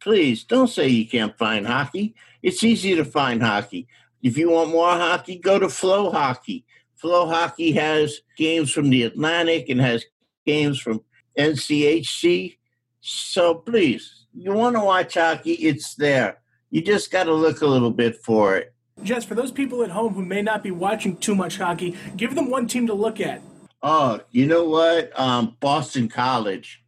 Please 0.00 0.44
don't 0.44 0.68
say 0.68 0.88
you 0.88 1.06
can't 1.06 1.36
find 1.36 1.66
hockey. 1.66 2.14
It's 2.42 2.62
easy 2.62 2.94
to 2.94 3.04
find 3.04 3.42
hockey. 3.42 3.88
If 4.22 4.36
you 4.38 4.50
want 4.50 4.70
more 4.70 4.90
hockey, 4.90 5.36
go 5.36 5.58
to 5.58 5.68
Flow 5.68 6.10
Hockey. 6.10 6.64
Flow 6.96 7.28
Hockey 7.28 7.72
has 7.72 8.20
games 8.36 8.72
from 8.72 8.90
the 8.90 9.04
Atlantic 9.04 9.68
and 9.68 9.80
has 9.80 10.04
games 10.46 10.80
from 10.80 11.02
NCHC. 11.38 12.58
So 13.00 13.54
please, 13.54 14.26
you 14.34 14.52
want 14.52 14.76
to 14.76 14.82
watch 14.82 15.14
hockey, 15.14 15.52
it's 15.52 15.94
there. 15.94 16.40
You 16.70 16.82
just 16.82 17.10
got 17.10 17.24
to 17.24 17.32
look 17.32 17.62
a 17.62 17.66
little 17.66 17.90
bit 17.90 18.16
for 18.16 18.56
it. 18.56 18.74
Jess, 19.02 19.24
for 19.24 19.34
those 19.34 19.52
people 19.52 19.82
at 19.82 19.90
home 19.90 20.14
who 20.14 20.24
may 20.24 20.42
not 20.42 20.62
be 20.62 20.70
watching 20.70 21.16
too 21.16 21.34
much 21.34 21.58
hockey, 21.58 21.96
give 22.16 22.34
them 22.34 22.50
one 22.50 22.66
team 22.66 22.86
to 22.86 22.94
look 22.94 23.20
at. 23.20 23.40
Oh, 23.82 24.20
you 24.30 24.46
know 24.46 24.68
what? 24.68 25.18
Um, 25.18 25.56
Boston 25.60 26.08
College. 26.08 26.82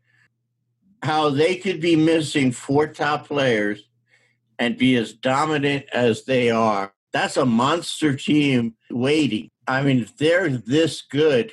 How 1.03 1.31
they 1.31 1.57
could 1.57 1.81
be 1.81 1.97
missing 1.97 2.53
four 2.53 2.87
top 2.87 3.27
players 3.27 3.85
and 4.59 4.77
be 4.77 4.97
as 4.97 5.13
dominant 5.13 5.87
as 5.93 6.25
they 6.25 6.51
are. 6.51 6.93
That's 7.13 7.37
a 7.37 7.47
monster 7.47 8.15
team 8.15 8.75
waiting. 8.91 9.51
I 9.67 9.83
mean, 9.83 10.01
if 10.01 10.17
they're 10.17 10.49
this 10.49 11.01
good, 11.01 11.53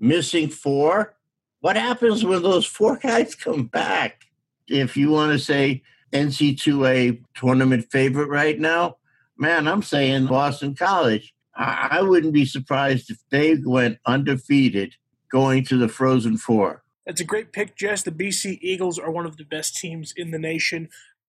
missing 0.00 0.48
four, 0.48 1.14
what 1.60 1.76
happens 1.76 2.24
when 2.24 2.42
those 2.42 2.66
four 2.66 2.96
guys 2.96 3.34
come 3.34 3.66
back? 3.66 4.24
If 4.66 4.96
you 4.96 5.10
want 5.10 5.32
to 5.32 5.38
say 5.38 5.82
NC2A 6.12 7.22
tournament 7.34 7.90
favorite 7.90 8.28
right 8.28 8.58
now, 8.58 8.96
man, 9.40 9.66
I'm 9.66 9.82
saying 9.82 10.26
Boston 10.26 10.74
College. 10.74 11.34
I, 11.56 11.88
I 11.92 12.02
wouldn't 12.02 12.34
be 12.34 12.44
surprised 12.44 13.10
if 13.10 13.18
they 13.30 13.56
went 13.56 13.98
undefeated 14.06 14.94
going 15.32 15.64
to 15.64 15.78
the 15.78 15.88
Frozen 15.88 16.36
Four. 16.36 16.84
That's 17.06 17.20
a 17.20 17.24
great 17.24 17.52
pick, 17.52 17.76
Jess. 17.76 18.02
The 18.02 18.12
BC 18.12 18.58
Eagles 18.60 18.98
are 18.98 19.10
one 19.10 19.26
of 19.26 19.36
the 19.36 19.44
best 19.44 19.76
teams 19.76 20.12
in 20.16 20.30
the 20.30 20.38
nation. 20.38 20.88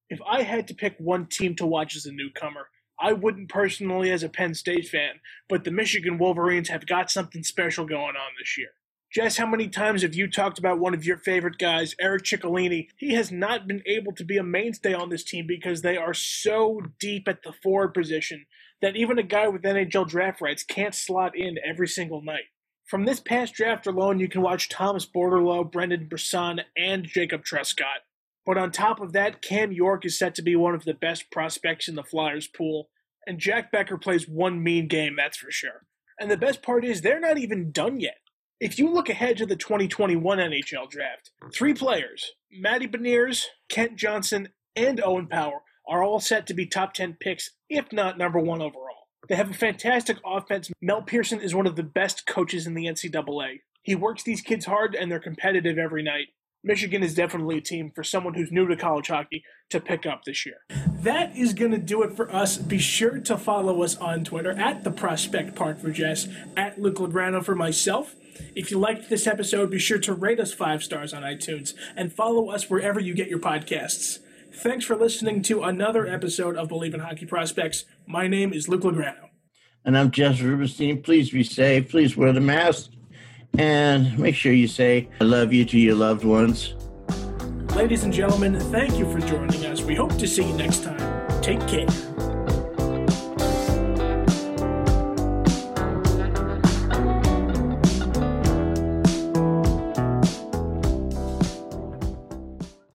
If 0.10 0.20
I 0.30 0.44
had 0.44 0.68
to 0.68 0.76
pick 0.76 0.96
one 1.00 1.26
team 1.26 1.56
to 1.56 1.66
watch 1.66 1.96
as 1.96 2.06
a 2.06 2.12
newcomer, 2.12 2.68
I 3.00 3.14
wouldn't 3.14 3.50
personally 3.50 4.12
as 4.12 4.22
a 4.22 4.30
Penn 4.30 4.54
State 4.54 4.88
fan, 4.88 5.22
but 5.50 5.64
the 5.64 5.72
Michigan 5.72 6.18
Wolverines 6.18 6.70
have 6.70 6.86
got 6.86 7.10
something 7.10 7.44
special 7.44 7.86
going 7.86 8.16
on 8.16 8.32
this 8.38 8.58
year. 8.58 8.70
Jess, 9.14 9.36
how 9.36 9.46
many 9.46 9.68
times 9.68 10.04
have 10.04 10.16
you 10.16 10.30
talked 10.30 10.58
about 10.58 10.80
one 10.80 10.94
of 10.94 11.04
your 11.04 11.18
favorite 11.18 11.58
guys, 11.58 11.94
Eric 12.00 12.24
Ciccolini? 12.24 12.88
He 12.96 13.14
has 13.16 13.30
not 13.30 13.68
been 13.68 13.84
able 13.86 14.14
to 14.14 14.24
be 14.24 14.38
a 14.38 14.44
mainstay 14.44 14.94
on 14.94 15.10
this 15.10 15.26
team 15.26 15.46
because 15.46 15.82
they 15.82 15.98
are 15.98 16.14
so 16.14 16.80
deep 16.98 17.28
at 17.28 17.44
the 17.44 17.52
forward 17.52 17.94
position 17.94 18.46
that 18.82 18.96
even 18.96 19.20
a 19.20 19.24
guy 19.24 19.50
with 19.50 19.64
NHL 19.64 20.08
draft 20.08 20.40
rights 20.40 20.64
can't 20.64 20.96
slot 20.96 21.34
in 21.36 21.58
every 21.68 21.90
single 21.90 22.22
night. 22.22 22.46
From 22.86 23.04
this 23.04 23.20
past 23.20 23.54
draft 23.54 23.86
alone, 23.86 24.18
you 24.18 24.30
can 24.30 24.42
watch 24.42 24.70
Thomas 24.70 25.06
Bordeleau, 25.06 25.70
Brendan 25.70 26.08
Brisson, 26.08 26.62
and 26.78 27.04
Jacob 27.04 27.44
Truscott. 27.44 28.06
But 28.46 28.58
on 28.58 28.72
top 28.72 29.02
of 29.02 29.12
that, 29.12 29.42
Cam 29.42 29.74
York 29.74 30.06
is 30.06 30.18
set 30.18 30.36
to 30.36 30.42
be 30.42 30.56
one 30.56 30.74
of 30.74 30.86
the 30.86 30.94
best 30.94 31.30
prospects 31.32 31.90
in 31.90 31.96
the 31.96 32.04
Flyers 32.04 32.48
pool, 32.48 32.88
and 33.28 33.40
Jack 33.40 33.74
Becker 33.74 33.98
plays 33.98 34.26
one 34.26 34.64
mean 34.64 34.88
game, 34.88 35.18
that's 35.18 35.38
for 35.38 35.52
sure. 35.52 35.86
And 36.18 36.32
the 36.32 36.38
best 36.38 36.62
part 36.62 36.86
is, 36.86 37.02
they're 37.02 37.20
not 37.20 37.38
even 37.38 37.74
done 37.74 38.00
yet. 38.00 38.21
If 38.62 38.78
you 38.78 38.94
look 38.94 39.10
ahead 39.10 39.38
to 39.38 39.48
the 39.48 39.56
2021 39.56 40.38
NHL 40.38 40.88
draft, 40.88 41.32
three 41.52 41.74
players, 41.74 42.34
Matty 42.52 42.88
Beniers, 42.88 43.46
Kent 43.70 43.96
Johnson, 43.96 44.50
and 44.76 45.02
Owen 45.04 45.26
Power, 45.26 45.62
are 45.90 46.04
all 46.04 46.20
set 46.20 46.46
to 46.46 46.54
be 46.54 46.68
top 46.68 46.94
10 46.94 47.18
picks, 47.20 47.50
if 47.72 47.92
not 47.92 48.20
number 48.20 48.38
one 48.38 48.62
overall. 48.62 49.08
They 49.28 49.36
have 49.36 49.50
a 49.50 49.56
fantastic 49.56 50.18
offense. 50.24 50.70
Mel 50.80 51.02
Pearson 51.02 51.42
is 51.42 51.56
one 51.56 51.66
of 51.66 51.76
the 51.76 51.82
best 51.82 52.28
coaches 52.28 52.68
in 52.68 52.76
the 52.76 52.86
NCAA. 52.86 53.62
He 53.82 53.96
works 53.96 54.22
these 54.22 54.42
kids 54.42 54.68
hard 54.68 54.94
and 54.94 55.12
they're 55.12 55.20
competitive 55.20 55.80
every 55.80 56.04
night. 56.04 56.28
Michigan 56.64 57.02
is 57.02 57.16
definitely 57.16 57.58
a 57.58 57.62
team 57.62 57.92
for 57.96 58.04
someone 58.04 58.36
who's 58.36 58.52
new 58.52 58.68
to 58.68 58.76
college 58.76 59.08
hockey 59.08 59.44
to 59.72 59.80
pick 59.80 60.06
up 60.06 60.24
this 60.24 60.46
year. 60.46 60.58
That 61.02 61.36
is 61.36 61.54
going 61.54 61.72
to 61.72 61.80
do 61.80 62.04
it 62.04 62.16
for 62.16 62.32
us. 62.32 62.58
Be 62.58 62.78
sure 62.78 63.18
to 63.22 63.38
follow 63.40 63.82
us 63.82 63.96
on 63.98 64.24
Twitter 64.24 64.52
at 64.52 64.84
the 64.84 64.92
Prospect 64.92 65.56
Park 65.56 65.80
for 65.80 65.90
Jess, 65.90 66.28
at 66.56 66.80
Luke 66.80 66.98
Lagrano 66.98 67.44
for 67.44 67.56
myself. 67.56 68.16
If 68.56 68.72
you 68.72 68.80
liked 68.80 69.10
this 69.10 69.28
episode, 69.28 69.70
be 69.70 69.80
sure 69.80 70.00
to 70.00 70.14
rate 70.14 70.40
us 70.40 70.54
five 70.54 70.84
stars 70.84 71.14
on 71.14 71.24
iTunes 71.24 71.74
and 71.96 72.12
follow 72.12 72.50
us 72.50 72.70
wherever 72.70 73.00
you 73.00 73.14
get 73.14 73.30
your 73.30 73.40
podcasts. 73.40 74.20
Thanks 74.54 74.86
for 74.86 74.96
listening 74.96 75.42
to 75.44 75.64
another 75.64 76.06
episode 76.06 76.58
of 76.58 76.68
Believe 76.68 76.94
in 76.94 77.00
Hockey 77.00 77.26
Prospects. 77.26 77.86
My 78.06 78.28
name 78.28 78.54
is 78.54 78.68
Luke 78.68 78.82
Lagrano. 78.82 79.30
And 79.86 79.98
I'm 79.98 80.12
Jess 80.12 80.42
Rubenstein. 80.42 81.02
Please 81.02 81.32
be 81.32 81.44
safe. 81.44 81.90
Please 81.90 82.18
wear 82.18 82.34
the 82.34 82.42
mask. 82.42 82.92
And 83.58 84.18
make 84.20 84.36
sure 84.36 84.54
you 84.54 84.68
say, 84.68 85.10
I 85.20 85.24
love 85.24 85.52
you 85.52 85.66
to 85.66 85.80
your 85.80 85.96
loved 85.96 86.24
ones. 86.24 86.76
Ladies 87.76 88.04
and 88.04 88.14
gentlemen, 88.14 88.60
thank 88.60 88.98
you 89.00 89.10
for 89.12 89.20
joining 89.20 89.66
us. 89.66 89.82
We 89.82 89.96
hope 89.96 90.18
to 90.18 90.28
see 90.28 90.44
you 90.44 90.54
next 90.54 90.84
time. 90.84 91.42
Take 91.42 91.66
care. 91.68 92.31